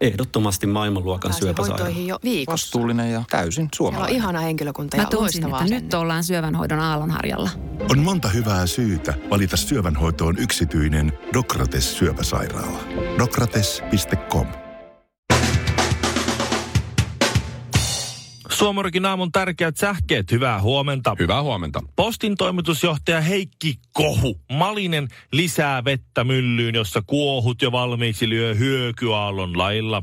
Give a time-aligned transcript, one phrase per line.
[0.00, 1.84] Ehdottomasti maailmanluokan syöpäsairaala.
[1.84, 2.52] hoitoihin jo viikossa.
[2.52, 4.16] Vastuullinen ja täysin Siellä on suomalainen.
[4.16, 5.98] ihana henkilökunta ja Mä tunsin, että nyt asennetta.
[5.98, 7.50] ollaan syövänhoidon aallonharjalla.
[7.90, 12.78] On monta hyvää syytä valita syövänhoitoon yksityinen Dokrates syöpäsairaala.
[13.18, 14.46] Dokrates.com
[18.58, 21.16] Suomarikin aamun tärkeät sähkeet, hyvää huomenta.
[21.18, 21.82] Hyvää huomenta.
[21.96, 24.40] Postin toimitusjohtaja Heikki Kohu.
[24.52, 30.02] Malinen lisää vettä myllyyn, jossa kuohut jo valmiiksi lyö hyökyaallon lailla.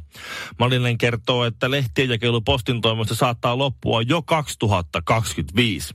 [0.60, 5.94] Malinen kertoo, että lehtien jakelu postin toimesta saattaa loppua jo 2025.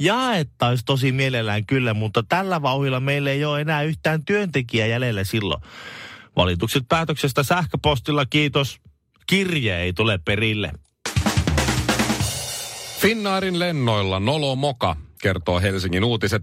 [0.00, 5.62] Jaettaisi tosi mielellään kyllä, mutta tällä vauhilla meillä ei ole enää yhtään työntekijää jäljellä silloin.
[6.36, 8.80] Valitukset päätöksestä sähköpostilla, kiitos.
[9.26, 10.72] Kirje ei tule perille.
[13.04, 16.42] Finnaarin lennoilla Nolo Moka, kertoo Helsingin uutiset.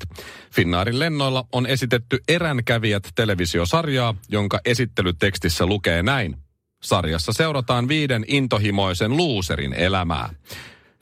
[0.56, 6.38] Finnaarin lennoilla on esitetty eränkävijät televisiosarjaa, jonka esittelytekstissä lukee näin.
[6.84, 10.30] Sarjassa seurataan viiden intohimoisen luuserin elämää.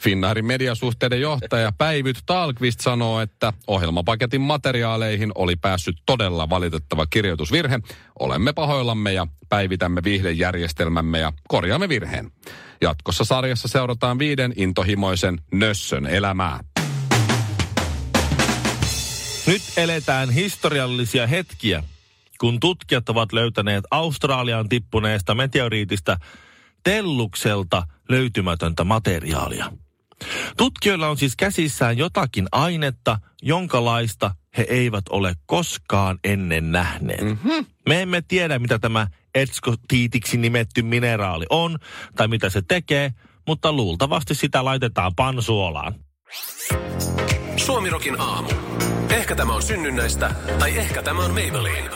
[0.02, 7.80] Finnaarin mediasuhteiden johtaja Päivyt Talkvist sanoo, että ohjelmapaketin materiaaleihin oli päässyt todella valitettava kirjoitusvirhe.
[8.20, 12.32] Olemme pahoillamme ja päivitämme viihdejärjestelmämme ja korjaamme virheen.
[12.82, 16.60] Jatkossa sarjassa seurataan viiden intohimoisen nössön elämää.
[19.48, 21.84] Nyt eletään historiallisia hetkiä,
[22.40, 26.18] kun tutkijat ovat löytäneet Australian tippuneesta meteoriitista
[26.84, 29.72] tellukselta löytymätöntä materiaalia.
[30.58, 37.22] Tutkijoilla on siis käsissään jotakin ainetta, jonkalaista he eivät ole koskaan ennen nähneet.
[37.22, 37.66] Mm-hmm.
[37.90, 41.80] Me emme tiedä, mitä tämä etskotiitiksi nimetty mineraali on
[42.16, 43.14] tai mitä se tekee,
[43.48, 45.96] mutta luultavasti sitä laitetaan pansuolaan.
[47.58, 48.50] Suomirokin aamu.
[49.10, 51.90] Ehkä tämä on synnynnäistä, tai ehkä tämä on Maybelline.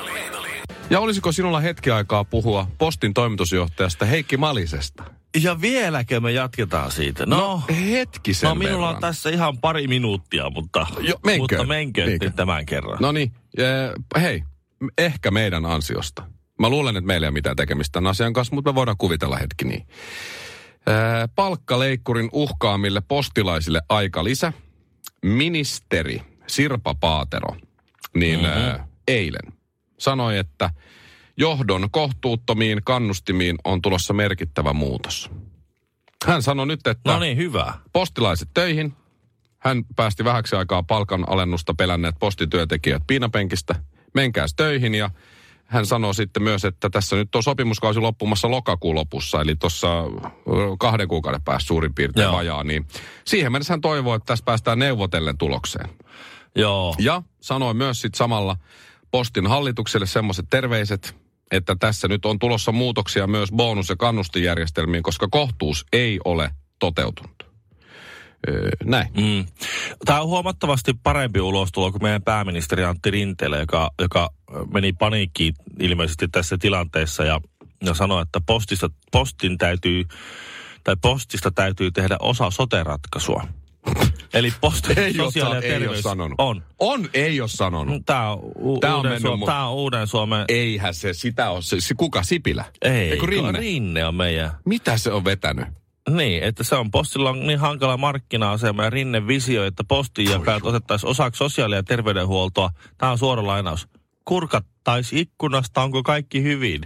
[0.89, 5.03] Ja olisiko sinulla hetki aikaa puhua postin toimitusjohtajasta Heikki Malisesta?
[5.41, 7.25] Ja vieläkö me jatketaan siitä?
[7.25, 9.01] No, hetkisen no minulla on verran.
[9.01, 11.41] tässä ihan pari minuuttia, mutta, Jo, menkö?
[11.41, 12.31] mutta menkö Menkö?
[12.31, 12.97] tämän kerran.
[13.01, 14.43] No niin, eh, hei,
[14.97, 16.23] ehkä meidän ansiosta.
[16.59, 19.37] Mä luulen, että meillä ei ole mitään tekemistä tämän asian kanssa, mutta me voidaan kuvitella
[19.37, 19.81] hetki niin.
[20.87, 24.53] Eh, Palkkaleikkurin uhkaamille postilaisille aika lisä.
[25.25, 27.55] Ministeri Sirpa Paatero,
[28.15, 28.83] niin mm-hmm.
[29.07, 29.53] eilen
[29.97, 30.69] sanoi, että
[31.37, 35.29] johdon kohtuuttomiin kannustimiin on tulossa merkittävä muutos.
[36.25, 37.73] Hän sanoi nyt, että No niin, hyvä.
[37.93, 38.93] postilaiset töihin.
[39.59, 43.75] Hän päästi vähäksi aikaa palkan alennusta pelänneet postityöntekijät piinapenkistä.
[44.13, 45.09] Menkääs töihin ja
[45.65, 49.87] hän sanoi sitten myös, että tässä nyt on sopimuskausi loppumassa lokakuun lopussa, eli tuossa
[50.79, 52.33] kahden kuukauden päästä suurin piirtein Joo.
[52.33, 52.87] vajaa, niin
[53.25, 55.89] siihen mennessä hän toivoo, että tässä päästään neuvotellen tulokseen.
[56.55, 56.95] Joo.
[56.99, 58.57] Ja sanoi myös sitten samalla
[59.11, 61.15] postin hallitukselle semmoiset terveiset,
[61.53, 67.43] että tässä nyt on tulossa muutoksia myös bonus- ja kannustijärjestelmiin, koska kohtuus ei ole toteutunut.
[68.49, 69.07] Öö, näin.
[69.17, 69.45] Mm.
[70.05, 74.29] Tämä on huomattavasti parempi ulostulo kuin meidän pääministeri Antti Rinteelle, joka, joka
[74.73, 77.41] meni paniikkiin ilmeisesti tässä tilanteessa ja,
[77.85, 80.03] ja sanoi, että postista, postin täytyy,
[80.83, 83.47] tai postista täytyy tehdä osa sote-ratkaisua.
[84.33, 86.35] Eli posti, Ei ole, sosiaali- ja sa- ei ole terveys sanonut.
[86.37, 86.63] on.
[86.79, 88.01] On, ei ole sanonut.
[88.05, 90.45] Tämä on, u- Tää on mennyt Suom- mu- tää on uuden Suomen...
[90.47, 91.61] Eihän se sitä ole.
[91.61, 92.23] Se, se kuka?
[92.23, 92.65] Sipilä?
[92.81, 93.59] Ei, Eikö Rinne?
[93.59, 94.51] Rinne on meidän.
[94.65, 95.65] Mitä se on vetänyt?
[96.09, 100.65] Niin, että se on postilla on niin hankala markkina-asema ja Rinne visio, että postin jakajat
[100.65, 102.69] otettaisiin osaksi sosiaali- ja terveydenhuoltoa.
[102.97, 103.87] Tämä on suora lainaus.
[104.25, 106.81] Kurkattaisi ikkunasta, onko kaikki hyvin?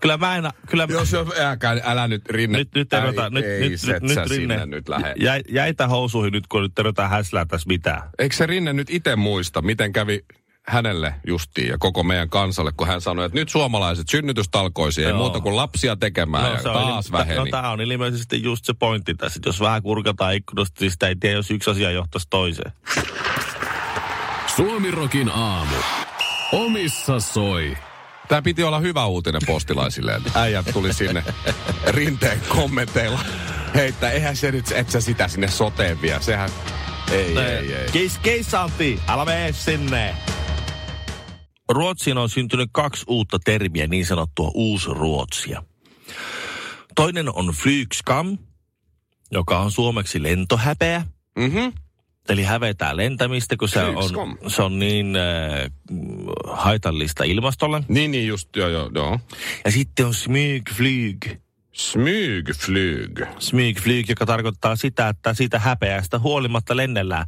[0.00, 2.58] Kyllä mä en, kyllä Jos, jos älä, älä nyt Rinne.
[2.58, 5.14] nyt, nyt Ei, nyt, ei, nyt, set nyt, sä nyt Rinne, sinne nyt lähde.
[5.20, 8.02] Jäi, jäitä housuihin nyt, kun nyt tervetään häslää tässä mitään.
[8.18, 10.24] Eikö se Rinne nyt itse muista, miten kävi
[10.66, 15.40] hänelle justiin ja koko meidän kansalle, kun hän sanoi, että nyt suomalaiset synnytystalkoisiin, ei muuta
[15.40, 17.38] kuin lapsia tekemään ja se on taas il- väheni.
[17.38, 21.08] No tämä on ilmeisesti just se pointti tässä, että jos vähän kurkataan ikkunasta, niin sitä
[21.08, 22.72] ei tiedä, jos yksi asia johtaisi toiseen.
[24.56, 25.76] Suomirokin aamu.
[26.52, 27.76] Omissa soi.
[28.28, 30.14] Tämä piti olla hyvä uutinen postilaisille.
[30.14, 31.24] että Äijät tuli sinne
[31.86, 33.20] rinteen kommenteilla.
[33.74, 36.18] Heittää, eihän se nyt, et sä sitä sinne soteen vie.
[36.20, 36.50] Sehän,
[37.12, 37.90] ei, ei, ei.
[37.92, 40.14] Keis, keissanti, älä mene sinne.
[41.68, 45.62] Ruotsiin on syntynyt kaksi uutta termiä, niin sanottua uusruotsia.
[46.94, 48.38] Toinen on flygskam,
[49.32, 51.04] joka on suomeksi lentohäpeä.
[51.38, 51.85] Mhm.
[52.28, 55.70] Eli hävetää lentämistä, kun se on, se on niin äh,
[56.46, 57.82] haitallista ilmastolle.
[57.88, 59.18] Niin, niin just, joo, joo, joo.
[59.64, 61.26] Ja sitten on smygflyg.
[61.72, 63.20] Smygflyg.
[63.38, 67.26] Smygflyg, joka tarkoittaa sitä, että siitä häpeästä huolimatta lennellään.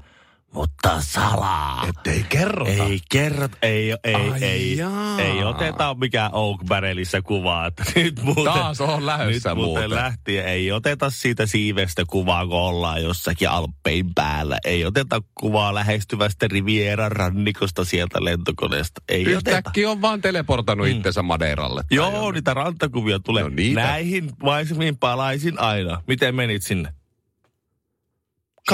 [0.54, 1.86] Mutta salaa.
[1.88, 2.70] Ettei kerrota.
[2.70, 5.20] Ei kerrot, ei, ei, Ai ei, jaa.
[5.20, 9.90] ei oteta mikään Oak Barrelissa kuvaa, että nyt muuten, Taas on lähdössä nyt muuten, muuten.
[9.90, 14.58] lähti, ei oteta siitä siivestä kuvaa, kun ollaan jossakin Alppein päällä.
[14.64, 19.00] Ei oteta kuvaa lähestyvästä Rivieran rannikosta sieltä lentokoneesta.
[19.08, 19.50] Ei oteta.
[19.50, 20.96] Yhtäkkiä on vaan teleportannut mm.
[20.96, 21.82] itsensä Madeiralle.
[21.90, 22.34] Joo, jonnekin.
[22.34, 23.42] niitä rantakuvia tulee.
[23.42, 23.80] No niitä.
[23.80, 26.02] Näihin maisemiin palaisin aina.
[26.06, 26.97] Miten menit sinne?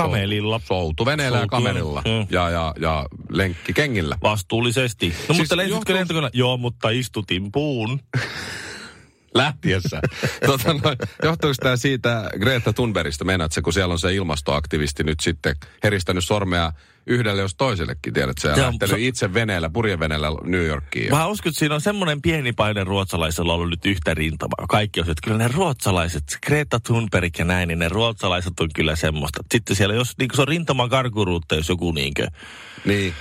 [0.03, 0.61] Kamelilla.
[0.65, 2.03] Soutuveneellä ja Soutu- kamelilla.
[2.05, 2.27] Mm.
[2.31, 4.19] Ja, ja, ja lenkkikengillä.
[4.23, 5.09] Vastuullisesti.
[5.09, 6.31] No Siis mutta lensitkö johtuu- lentokone?
[6.33, 8.01] Joo, mutta istutin puun.
[9.35, 10.01] lähtiessä.
[10.47, 10.81] tota, no,
[11.23, 13.25] johtuuko tämä siitä Greta Thunbergista?
[13.25, 16.73] Meinaat se, kun siellä on se ilmastoaktivisti nyt sitten heristänyt sormea
[17.07, 21.11] yhdelle jos toisellekin, tiedät sä, lähtenyt se- itse veneellä, purjeveneellä New Yorkiin.
[21.11, 24.67] Mä uskon, että siinä on semmoinen pieni paine ruotsalaisella ollut nyt yhtä rintamaa.
[24.69, 28.97] Kaikki on, että kyllä ne ruotsalaiset, Greta Thunberg ja näin, niin ne ruotsalaiset on kyllä
[28.97, 29.43] semmoista.
[29.53, 32.29] Sitten siellä, jos niin se on rintaman karkuruutta, jos joku, niin kuin,
[32.85, 33.15] Niin.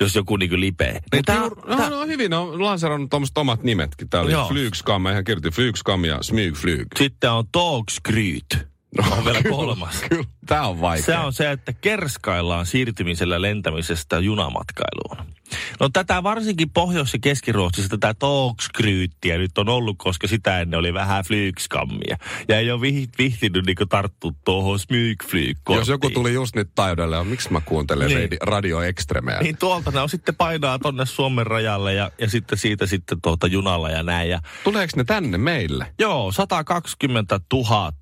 [0.00, 1.00] jos joku niin lepee.
[1.12, 4.08] Niin tää, juur, no, tää, no, hyvin, ne on lanserannut tuommoiset omat nimetkin.
[4.10, 4.48] Tää oli Joo.
[4.48, 6.86] Flygskam, ihan kirjoitin Flygskam ja Smygflyg.
[6.98, 8.71] sitten on Togskryt.
[8.98, 9.96] No, on vielä kyllä, kolmas.
[10.08, 11.04] Kyllä, tää on vaikea.
[11.04, 15.32] Se on se, että kerskaillaan siirtymisellä lentämisestä junamatkailuun.
[15.80, 20.94] No tätä varsinkin Pohjois- ja Keski-Ruotsissa tätä Togskryttiä nyt on ollut, koska sitä ennen oli
[20.94, 22.16] vähän flygskamia.
[22.48, 26.70] Ja ei ole vih- vihtinyt niin tarttua tuohon smygflyg Jos joku tuli just nyt
[27.10, 28.18] ja miksi mä kuuntelen Niin.
[28.18, 28.38] niin.
[28.42, 29.40] Radio Extremeä?
[29.42, 33.46] Niin tuolta ne on sitten painaa tonne Suomen rajalle ja, ja sitten siitä sitten tuota
[33.46, 34.30] junalla ja näin.
[34.30, 35.94] Ja Tuleeko ne tänne meille?
[35.98, 37.92] Joo, 120 000.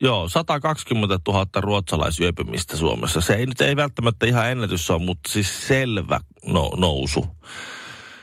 [0.00, 3.20] Joo, 120 000 ruotsalaisyöpymistä Suomessa.
[3.20, 7.26] Se ei nyt ei välttämättä ihan ennätys ole, mutta siis selvä no, nousu.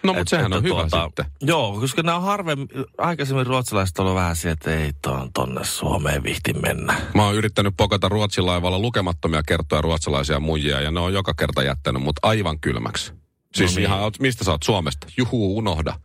[0.03, 1.25] No, mutta sehän on että hyvä tuota, sitten.
[1.41, 2.67] Joo, koska nämä on harvemmin,
[2.97, 6.95] aikaisemmin ruotsalaiset ovat vähän se, että ei tuon, tonne Suomeen vihti mennä.
[7.13, 11.63] Mä oon yrittänyt pokata Ruotsin laivalla lukemattomia kertoja ruotsalaisia muijia, ja ne on joka kerta
[11.63, 13.13] jättänyt mut aivan kylmäksi.
[13.55, 13.85] Siis No niin.
[13.85, 15.07] ihan, mistä sä oot Suomesta?
[15.17, 15.99] Juhu, unohda.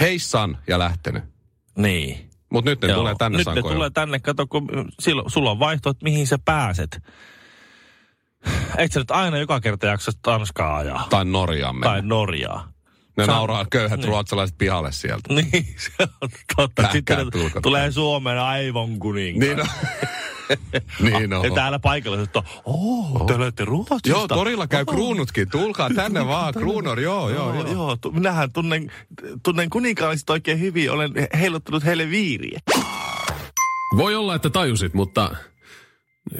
[0.00, 1.22] Heissan ja lähtenyt.
[1.76, 2.27] Niin.
[2.52, 2.98] Mut nyt ne Joo.
[2.98, 4.68] tulee tänne Nyt ne tulee tänne, kato, kun
[5.00, 7.02] silloin, sulla on vaihtoehto, että mihin sä pääset.
[8.78, 11.06] Eikö sä nyt aina joka kerta jaksa Tanskaa ajaa?
[11.10, 11.86] Tai Norjaan mennä.
[11.86, 12.72] Tai Norjaa.
[13.16, 14.08] ne Sä- nauraa köyhät niin.
[14.08, 15.34] ruotsalaiset pihalle sieltä.
[15.34, 16.88] Niin, se on totta.
[16.92, 17.62] Sitten tulkot.
[17.62, 19.56] tulee Suomen aivan kuninkaan.
[19.56, 19.68] Niin on.
[21.00, 21.44] niin on.
[21.44, 24.08] Ja täällä paikalliset on, oh, te olette Ruotsista.
[24.08, 24.94] Joo, torilla käy Oh.
[24.94, 25.50] kruunutkin.
[25.50, 27.72] Tulkaa tänne vaan, kruunor, joo, joo, Joo, joo.
[27.72, 27.96] joo.
[27.96, 28.92] Tu- minähän tunnen,
[29.42, 30.90] tunnen kuninkaalliset oikein hyvin.
[30.90, 32.60] Olen heiluttanut heille viiriä.
[33.96, 35.36] Voi olla, että tajusit, mutta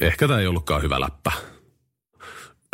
[0.01, 1.33] ehkä tämä ei ollutkaan hyvä läppä.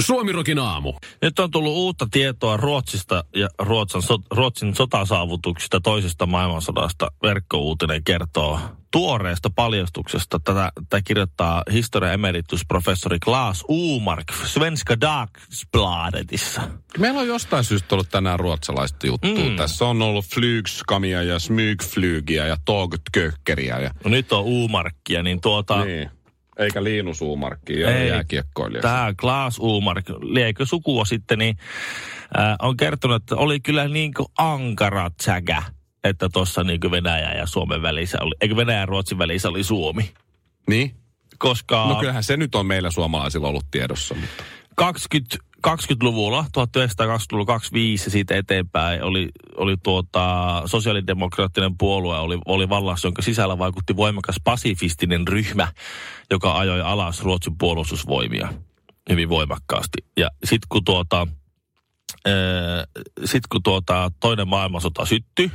[0.03, 0.95] Suomirokin aamu.
[1.23, 7.09] Nyt on tullut uutta tietoa Ruotsista ja Ruotsin, so, Ruotsin sotasaavutuksista toisesta maailmansodasta.
[7.23, 8.61] Verkkouutinen kertoo
[8.93, 10.41] tuoreesta paljastuksesta.
[10.45, 16.63] Tätä, tätä kirjoittaa historia emeritusprofessori Klaas Umark Svenska Dagsbladetissa.
[16.99, 19.45] Meillä on jostain syystä ollut tänään ruotsalaista juttua.
[19.51, 19.57] Mm.
[19.57, 23.79] Tässä on ollut flygskamia ja smygflygiä ja togtkökkeriä.
[23.79, 23.91] Ja...
[24.05, 25.85] No nyt on Umarkkia, niin tuota...
[25.85, 26.11] Niin.
[26.59, 28.83] Eikä Liinus Uumarkki, jääkiekkoilija.
[28.83, 31.57] Tämä Klaas Umark, liekö sukua sitten, niin
[32.39, 35.63] äh, on kertonut, että oli kyllä niin kuin ankara tsäkä,
[36.05, 40.11] että tuossa niin Venäjä ja Suomen välissä oli, eikö Venäjä ja Ruotsin välissä oli Suomi.
[40.69, 40.95] Niin?
[41.39, 44.15] Koska No kyllähän se nyt on meillä suomalaisilla ollut tiedossa.
[44.15, 44.45] Mutta...
[44.77, 45.37] 20,
[45.69, 53.23] 20-luvulla, 1920-luvulla 25 ja siitä eteenpäin oli, oli tuota, sosiaalidemokraattinen puolue oli, oli vallassa, jonka
[53.23, 55.73] sisällä vaikutti voimakas pasifistinen ryhmä,
[56.31, 58.49] joka ajoi alas Ruotsin puolustusvoimia
[59.11, 59.99] hyvin voimakkaasti.
[60.17, 61.27] Ja sitten kun, tuota,
[63.25, 65.51] sit kun tuota, toinen maailmansota syttyi,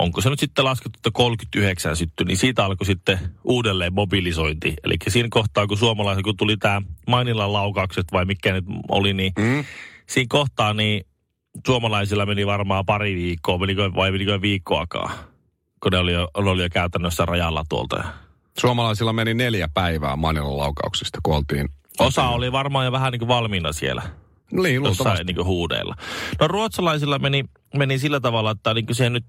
[0.00, 4.74] onko se nyt sitten laskettu, että 39 syttyi, niin siitä alkoi sitten uudelleen mobilisointi.
[4.84, 9.32] Eli siinä kohtaa, kun suomalaiset, kun tuli tämä Mainilan laukaukset vai mikä nyt oli, niin
[9.38, 9.64] Mm.
[10.06, 11.06] siinä kohtaa niin
[11.66, 15.12] suomalaisilla meni varmaan pari viikkoa, menikö, vai menikö viikkoakaan,
[15.82, 18.04] kun ne oli jo, ne oli jo käytännössä rajalla tuolta.
[18.60, 21.68] Suomalaisilla meni neljä päivää Manilan laukauksista, kun oltiin...
[21.98, 24.02] Osa oli varmaan jo vähän niin kuin valmiina siellä.
[24.52, 25.24] Niin, jossain luultavasti.
[25.32, 25.94] niin huudeilla.
[26.40, 27.44] No ruotsalaisilla meni,
[27.76, 29.24] meni sillä tavalla, että niin siihen nyt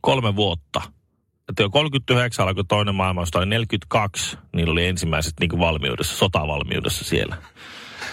[0.00, 0.82] kolme vuotta.
[1.48, 7.36] Että jo 39 alkoi toinen maailmansota, niin 42 niillä oli ensimmäiset niin valmiudessa, sotavalmiudessa siellä.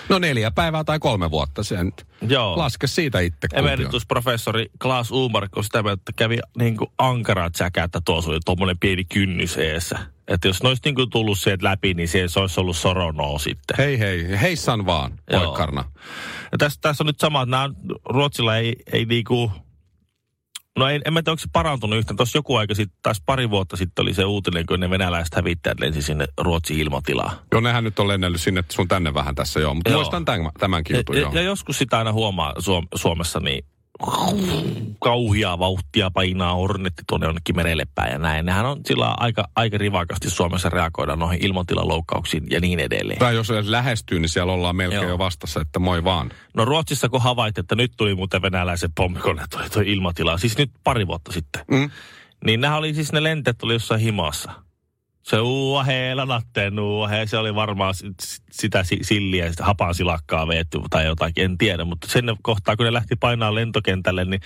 [0.09, 1.93] No neljä päivää tai kolme vuotta sen.
[2.27, 2.57] Joo.
[2.57, 3.47] Laske siitä itse.
[3.53, 8.39] Emeritusprofessori Klaas Umark on sitä mieltä, että kävi niin kuin ankara tsäkä, että tuossa oli
[8.45, 9.99] tuommoinen pieni kynnys eessä.
[10.27, 13.77] Että jos ne olisi niin kuin tullut sieltä läpi, niin se olisi ollut soronoo sitten.
[13.77, 15.83] Hei hei, heissan vaan, poikkarna.
[16.51, 17.69] Ja tässä, tässä on nyt sama, että nämä
[18.09, 19.51] Ruotsilla ei, ei niinku,
[20.79, 22.17] No en, en mä tiedä, onko se parantunut yhtään.
[22.17, 25.79] Tuossa joku aika sitten, taas pari vuotta sitten oli se uutinen, kun ne venäläiset hävittäjät
[25.79, 27.37] lensi sinne Ruotsin ilmatilaan.
[27.51, 29.73] Joo, nehän nyt on lennellyt sinne sun tänne vähän tässä joo.
[29.73, 29.99] Mutta Joo.
[29.99, 31.31] muistan tämän, tämänkin Ja, jutun ja, joo.
[31.33, 33.65] ja joskus sitä aina huomaa Suom- Suomessa, niin
[34.99, 38.45] kauhia vauhtia painaa hornetti tuonne jonnekin merelle päin ja näin.
[38.45, 43.19] Nehän on sillä aika, aika rivakasti Suomessa reagoida noihin ilmatilaloukkauksiin ja niin edelleen.
[43.19, 45.09] Tai jos edes lähestyy, niin siellä ollaan melkein Joo.
[45.09, 46.31] jo vastassa, että moi vaan.
[46.53, 50.71] No Ruotsissa kun havait, että nyt tuli muuten venäläisen pommikone toi, toi ilmatila, siis nyt
[50.83, 51.61] pari vuotta sitten.
[51.71, 51.89] Mm.
[52.45, 54.64] Niin nämä oli siis ne lenteet oli jossain himassa.
[55.25, 57.93] Se uahe, lanatteen uahe, se oli varmaan
[58.51, 61.85] sitä si- silliä, sitä hapan silakkaa veetty tai jotakin, en tiedä.
[61.85, 64.41] Mutta sen kohtaa, kun ne lähti painaa lentokentälle, niin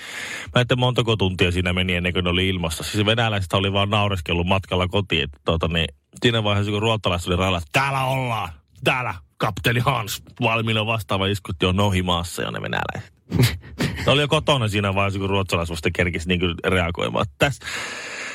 [0.55, 2.83] mä en tiedä montako tuntia siinä meni ennen kuin ne oli ilmassa.
[2.83, 5.24] Siis venäläiset oli vaan naureskellut matkalla kotiin.
[5.24, 5.88] Että tuota, niin,
[6.21, 8.50] siinä vaiheessa, kun ruottalaiset oli rajalla, täällä ollaan,
[8.83, 13.13] täällä, kapteeni Hans, valmiina vastaava iskutti on nohimaassa ja ne venäläiset.
[14.05, 17.25] Ne oli jo kotona siinä vaiheessa, kun ruotsalaiset vasta kerkisi niin reagoimaan.
[17.38, 17.65] Tässä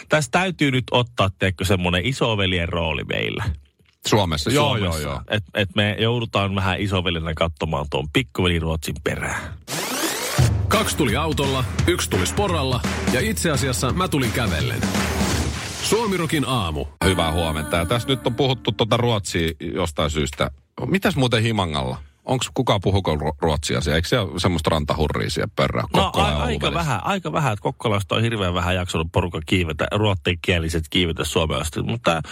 [0.09, 3.45] täs täytyy nyt ottaa, teekö semmoinen isoveljen rooli meillä.
[4.07, 4.51] Suomessa.
[4.51, 5.09] Joo, joo, Suomessa.
[5.09, 5.21] joo.
[5.29, 9.55] Et, et me joudutaan vähän isoveljenä katsomaan tuon pikkuveli Ruotsin perään.
[10.69, 12.81] Kaksi tuli autolla, yksi tuli sporalla
[13.13, 14.81] ja itse asiassa mä tulin kävellen.
[15.83, 16.87] Suomirokin aamu.
[17.05, 17.77] Hyvää huomenta.
[17.77, 20.51] Ja tässä nyt on puhuttu tuota Ruotsia jostain syystä.
[20.87, 21.99] Mitäs muuten Himangalla?
[22.25, 23.97] Onko kukaan puhuko ru- ruotsia siellä?
[23.97, 25.85] Eikö siellä semmoista rantahurria siellä pörrää?
[25.95, 26.75] No a, aika välissä?
[26.75, 31.83] vähän, aika vähän, että Kokkolasta on hirveän vähän jaksanut porukka kiivetä, ruottikieliset kiivetä Suomeen asti.
[31.83, 32.23] Mutta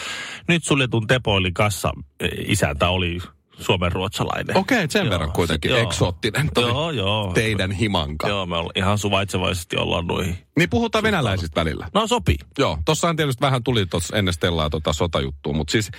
[0.49, 3.19] nyt suljetun Tepoilin kassa e, isäntä oli
[3.63, 4.57] Suomen ruotsalainen.
[4.57, 5.81] Okei, sen Joo, verran kuitenkin joo.
[5.81, 7.33] eksoottinen toi Joo, joo.
[7.35, 8.29] teidän himanka.
[8.29, 10.39] Joo, me ollaan ihan suvaitsevaisesti ollaan noihin.
[10.59, 11.89] Niin puhutaan venäläisistä välillä.
[11.95, 12.37] No sopii.
[12.59, 15.91] Joo, tossahan tietysti vähän tuli tuossa ennen Stellaa tota sotajuttua, mutta siis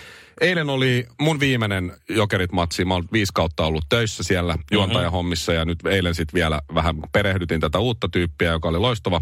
[0.41, 2.85] eilen oli mun viimeinen Jokerit-matsi.
[2.85, 7.59] Mä oon viisi kautta ollut töissä siellä juontajahommissa ja nyt eilen sitten vielä vähän perehdytin
[7.59, 9.21] tätä uutta tyyppiä, joka oli loistava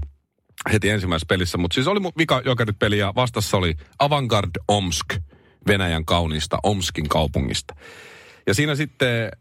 [0.72, 1.58] heti ensimmäisessä pelissä.
[1.58, 5.06] Mutta siis oli mun vika Jokerit-peli ja vastassa oli Avangard Omsk,
[5.68, 7.76] Venäjän kauniista Omskin kaupungista.
[8.48, 9.32] Ja siinä sitten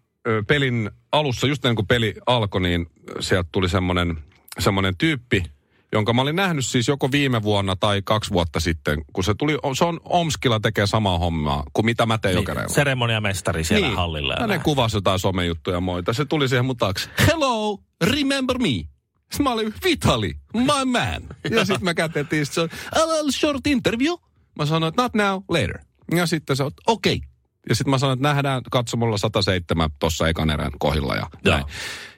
[0.46, 2.86] pelin alussa, just ennen kuin peli alkoi, niin
[3.20, 4.18] sieltä tuli semmoinen
[4.58, 5.44] semmoinen tyyppi,
[5.92, 9.58] jonka mä olin nähnyt siis joko viime vuonna tai kaksi vuotta sitten, kun se tuli,
[9.78, 12.66] se on Omskilla tekee samaa hommaa kuin mitä mä teen Jokereilla.
[12.66, 13.96] Niin, seremoniamestari siellä Niin.
[13.96, 14.34] hallilla.
[14.40, 14.60] ja näin.
[14.60, 16.12] kuvasi jotain somejuttuja ja muita.
[16.12, 17.10] Se tuli siihen mun taakse.
[17.26, 18.68] Hello, remember me?
[18.68, 21.22] Sitten mä olin, Vitali, my man.
[21.50, 24.14] Ja sitten me kätettiin, se on, a little short interview.
[24.58, 25.78] Mä sanoin, not now, later.
[26.14, 27.16] Ja sitten se on, okei.
[27.16, 27.29] Okay.
[27.68, 31.64] Ja sitten mä sanoin, että nähdään katsomolla 107 tuossa ekan erän kohdilla ja näin.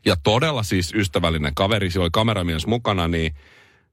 [0.04, 3.34] Ja todella siis ystävällinen kaveri, siellä oli kameramies mukana, niin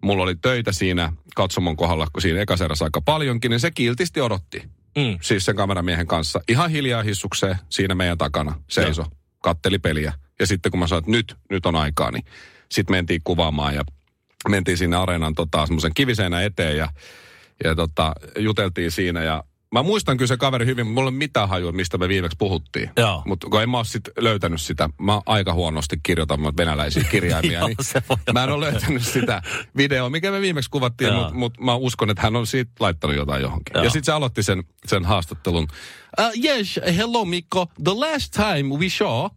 [0.04, 4.64] mulla oli töitä siinä katsomon kohdalla, kun siinä ekaserässä aika paljonkin, niin se kiltisti odotti
[4.98, 5.18] Mm.
[5.22, 6.42] siis sen kameramiehen kanssa.
[6.48, 9.06] Ihan hiljaa hissukseen siinä meidän takana seiso,
[9.44, 10.14] katteli peliä.
[10.40, 12.24] Ja sitten kun mä sanoin, että nyt, nyt on aikaa, niin
[12.72, 13.84] sitten mentiin kuvaamaan ja
[14.50, 16.90] mentiin sinne areenan tota, semmoisen kiviseinä eteen ja,
[17.64, 21.18] ja tota, juteltiin siinä ja Mä muistan kyllä se kaveri hyvin, mutta mulla ei ole
[21.18, 22.90] mitään hajua, mistä me viimeksi puhuttiin.
[23.26, 27.68] Mutta kun en mä ole sit löytänyt sitä, mä aika huonosti kirjoitan venäläisiä kirjaimia, Joo,
[27.68, 29.42] niin mä en ole löytänyt sitä
[29.78, 33.42] videoa, mikä me viimeksi kuvattiin, mutta mut mä uskon, että hän on siitä laittanut jotain
[33.42, 33.74] johonkin.
[33.74, 33.84] Joo.
[33.84, 35.68] Ja sitten se aloitti sen, sen haastattelun.
[36.20, 37.68] Uh, yes, hello Mikko.
[37.84, 39.30] The last time we saw,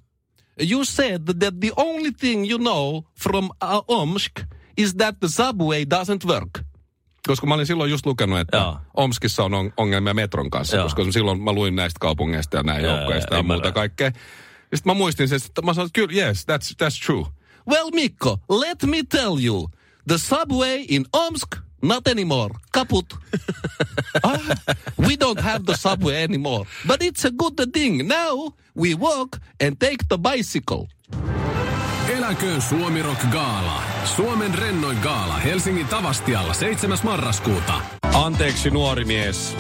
[0.71, 4.33] you said that the only thing you know from uh, Omsk
[4.79, 6.72] is that the subway doesn't work.
[7.27, 8.77] Koska mä olin silloin just lukenut, että Joo.
[8.95, 10.85] Omskissa on on- ongelmia metron kanssa, Joo.
[10.85, 13.47] koska silloin mä luin näistä kaupungeista ja näin joukkoista ja ymmärrän.
[13.47, 14.07] muuta kaikkea.
[14.71, 17.25] Ja sitten mä muistin sen, että mä sanoin, että kyllä, yes, that's, that's true.
[17.69, 19.71] Well, Mikko, let me tell you.
[20.09, 22.55] The subway in Omsk, not anymore.
[22.73, 23.15] Kaput.
[24.23, 24.41] ah,
[24.99, 26.65] we don't have the subway anymore.
[26.87, 28.09] But it's a good thing.
[28.09, 30.87] Now we walk and take the bicycle.
[32.23, 33.83] Eläköön Suomi Rock Gaala.
[34.05, 36.99] Suomen rennoin gaala Helsingin Tavastialla 7.
[37.05, 37.81] marraskuuta.
[38.15, 39.57] Anteeksi nuori mies.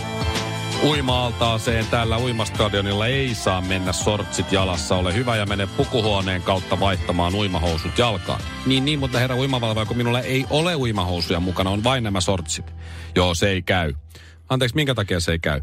[0.85, 4.97] Uima-altaaseen täällä uimastadionilla ei saa mennä sortsit jalassa.
[4.97, 8.41] Ole hyvä ja mene pukuhuoneen kautta vaihtamaan uimahousut jalkaan.
[8.67, 12.75] Niin, niin, mutta herra uimavalvoja, kun minulla ei ole uimahousuja mukana, on vain nämä sortsit.
[13.15, 13.93] Joo, se ei käy.
[14.49, 15.61] Anteeksi, minkä takia se ei käy?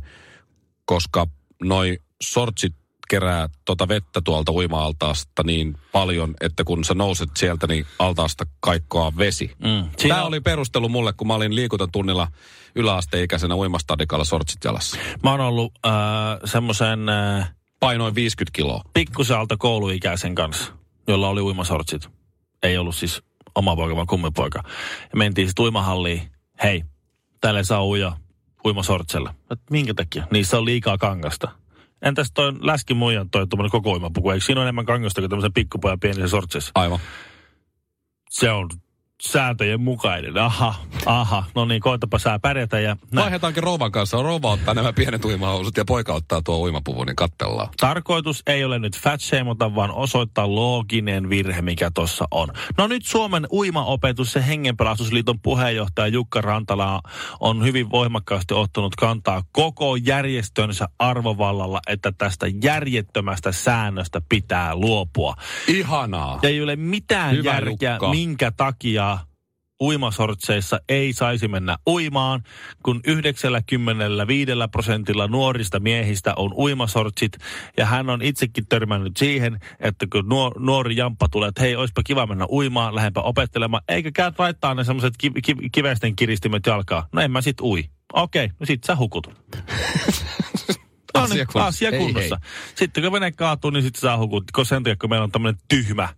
[0.86, 1.27] Koska
[1.63, 2.78] noi sortsit
[3.09, 9.13] kerää tota vettä tuolta uima-altaasta niin paljon, että kun sä nouset sieltä, niin altaasta kaikkoa
[9.17, 9.51] vesi.
[9.59, 9.89] Mm.
[9.97, 12.27] Siinä Tämä oli perustelu mulle, kun mä olin liikuntatunnilla
[12.75, 14.97] yläasteikäisenä uimastadikalla sortsit jalassa.
[15.23, 15.91] Mä oon ollut äh,
[16.45, 18.81] semmoisen äh, Painoin 50 kiloa.
[18.93, 20.73] pikkuselta kouluikäisen kanssa,
[21.07, 22.09] jolla oli uimasortsit.
[22.63, 23.23] Ei ollut siis
[23.55, 24.63] oma poika, vaan kummipoika.
[25.01, 26.31] Ja mentiin sitten uimahalliin.
[26.63, 26.83] Hei,
[27.41, 28.17] täällä ei saa uja
[28.65, 29.33] uimasortsella.
[29.51, 30.27] Et minkä takia?
[30.31, 31.51] Niissä on liikaa kangasta.
[32.01, 34.29] Entäs toi läski muijan toi tuommoinen koko uimapuku?
[34.29, 36.72] Eikö siinä ole enemmän kangasta kuin tämmöisen pikkupojan pienissä sortseissa?
[36.75, 37.00] Aivan.
[38.29, 38.70] Se on
[39.21, 40.38] sääntöjen mukainen.
[40.38, 41.43] Aha, aha.
[41.55, 43.23] No niin, koitapa sä pärjätä ja näin.
[43.23, 44.21] Vaihdetaankin rouvan kanssa.
[44.21, 47.69] Rouva ottaa nämä pienet uimahousut ja poika ottaa tuo uimapuvun, niin kattellaan.
[47.79, 52.49] Tarkoitus ei ole nyt fat shameota, vaan osoittaa looginen virhe, mikä tuossa on.
[52.77, 57.01] No nyt Suomen uimaopetus ja hengenpelastusliiton puheenjohtaja Jukka Rantala
[57.39, 65.35] on hyvin voimakkaasti ottanut kantaa koko järjestönsä arvovallalla, että tästä järjettömästä säännöstä pitää luopua.
[65.67, 66.39] Ihanaa.
[66.43, 68.09] Ja ei ole mitään Hyvä, järkeä, Jukka.
[68.09, 69.08] minkä takia
[69.83, 72.43] uimasortseissa ei saisi mennä uimaan,
[72.83, 77.38] kun 95 prosentilla nuorista miehistä on uimasortsit,
[77.77, 82.03] ja hän on itsekin törmännyt siihen, että kun nuor, nuori jamppa tulee, että hei, olisipa
[82.03, 87.07] kiva mennä uimaan, lähempä opettelemaan, eikä käy laittaa ne semmoiset ki, ki, kivesten kiristimet jalkaa.
[87.12, 87.89] No en mä sit ui.
[88.13, 89.27] Okei, no sit sä hukut.
[91.13, 91.67] No Asia niin, kunnossa.
[91.67, 92.39] asia kunnossa.
[92.43, 92.75] ei.
[92.75, 95.62] Sitten kun vene kaatuu, niin sitten saa hukut, kun sen takia, kun meillä on tämmöinen
[95.67, 96.09] tyhmä,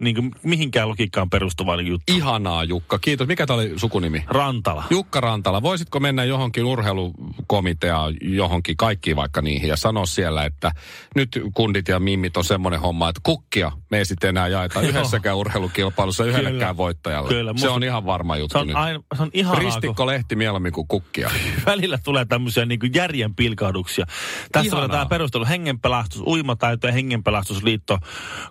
[0.00, 2.12] niin kuin mihinkään logiikkaan perustuva niin juttu.
[2.16, 2.98] Ihanaa, Jukka.
[2.98, 3.28] Kiitos.
[3.28, 4.24] Mikä tämä oli sukunimi?
[4.26, 4.84] Rantala.
[4.90, 10.72] Jukka Rantala, voisitko mennä johonkin urheilukomiteaan, johonkin, kaikkiin vaikka niihin, ja sanoa siellä, että
[11.14, 15.36] nyt kundit ja mimmit on semmoinen homma, että kukkia me ei sitten enää jaeta yhdessäkään
[15.36, 16.76] urheilukilpailussa yhdellekään Kyllä.
[16.76, 17.28] voittajalle.
[17.28, 18.76] Kyllä, se on ihan varma juttu Se on, nyt.
[18.76, 21.30] aina, se on ihanaa, Ristikko lehti mieluummin kuin kukkia.
[21.66, 24.06] välillä tulee tämmöisiä niin kuin järjen pilkahduksia.
[24.52, 25.46] Tässä on tämä perustelu.
[25.46, 27.98] Hengenpelastus, uimataito ja hengenpelastusliitto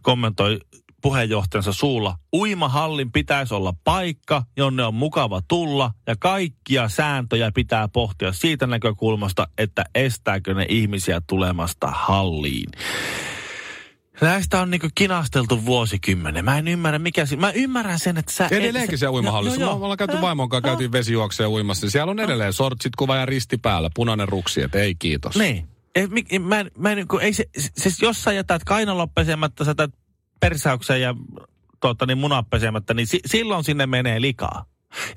[0.01, 0.59] kommentoi
[1.01, 2.15] puheenjohtajansa suulla.
[2.35, 9.47] Uimahallin pitäisi olla paikka, jonne on mukava tulla ja kaikkia sääntöjä pitää pohtia siitä näkökulmasta,
[9.57, 12.69] että estääkö ne ihmisiä tulemasta halliin.
[14.21, 16.45] Näistä on niinku kinasteltu vuosikymmenen.
[16.45, 18.45] Mä en ymmärrä, mikä si- Mä ymmärrän sen, että sä...
[18.45, 19.59] et- Edelleenkin siellä uimahallissa.
[19.59, 20.21] No, No, joo, me ollaan käyty joo.
[20.21, 21.89] vaimon kanssa, käytiin vesijuokseen uimassa.
[21.89, 25.35] Siellä on edelleen sortsit, kuva ja risti päällä, punainen ruksi, että ei kiitos.
[25.35, 25.67] Niin.
[25.95, 27.45] Ei, mä, en- mä en, kun ei se,
[27.77, 29.91] siis jos sä jätät kainalon pesemättä, sä jätät
[30.39, 31.15] persäyksen ja
[31.81, 34.65] tuota, niin munat pesemättä, niin si, silloin sinne menee likaa.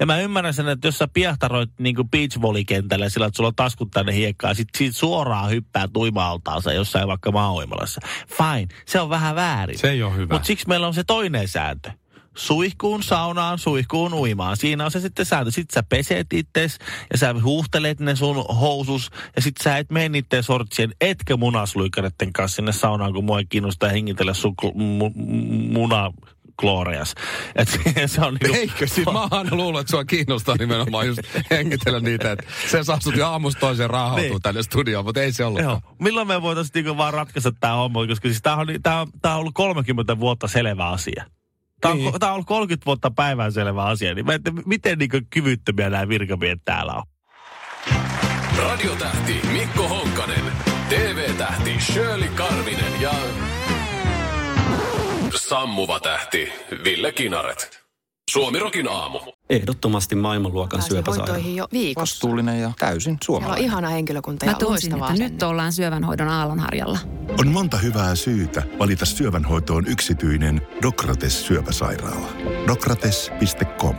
[0.00, 3.49] Ja mä ymmärrän sen, että jos sä piehtaroit niin kuin beach volleykentällä sillä, että sulla
[3.49, 8.00] on taskut tänne hiekkaan, sit siitä suoraan hyppää tuima-altaansa jossain vaikka maaoimalassa.
[8.29, 9.79] Fine, se on vähän väärin.
[9.79, 10.35] Se ei ole hyvä.
[10.35, 11.91] Mutta siksi meillä on se toinen sääntö.
[12.36, 14.56] Suihkuun saunaan, suihkuun uimaan.
[14.56, 15.50] Siinä on se sitten sääntö.
[15.50, 16.78] Sitten sä peset itses
[17.12, 22.32] ja sä huuhtelet ne sun housus ja sit sä et mene niiden sortsien, etkä munasluikareiden
[22.32, 26.10] kanssa sinne saunaan, kun mua ei kiinnostaa hengitellä sun kl- mu- mu- muna
[26.60, 27.14] kloorejas.
[27.56, 27.68] Et
[28.06, 28.56] se on niinku...
[28.58, 28.86] Eikö?
[28.86, 33.00] Siis mä oon aina luullut, että sua kiinnostaa nimenomaan just hengitellä niitä, että se saa
[33.00, 34.42] sut jo aamusta toiseen raahautua Niin.
[34.42, 35.62] tänne studioon, mutta ei se ollut.
[35.62, 35.80] Joo.
[35.99, 39.32] Milloin me voitaisiin niinku vaan ratkaista tämä homma, koska siis tämä on, tää on, tää
[39.34, 41.25] on ollut 30 vuotta selvä asia.
[41.82, 42.21] Tämä on, Niin.
[42.21, 46.08] tää on ollut 30 vuotta päivän selvä asia, niin mä tiedä, miten niinku kyvyttömiä nämä
[46.08, 47.02] virkamiehet täällä on.
[48.58, 50.45] Radiotähti Mikko Honkanen,
[50.88, 53.10] TV-tähti Shirley Karvinen ja
[55.36, 56.52] sammuva tähti
[56.84, 57.81] Ville Kinaret.
[58.30, 59.19] Suomirokin aamu.
[59.50, 61.32] Ehdottomasti maailmanluokan syöpäsairaala.
[61.32, 62.00] hoitoihin jo viikossa.
[62.15, 63.65] Vastuullinen ja täysin Siellä on suomalainen.
[63.65, 66.99] ihana henkilökunta ja Mä tunsin, loistavaa että nyt ollaan syövänhoidon aallonharjalla.
[67.39, 72.28] On monta hyvää syytä valita syövänhoitoon yksityinen Dokrates syöpäsairaala.
[72.67, 73.97] Dokrates.com